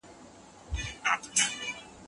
[0.73, 1.91] مأخذونه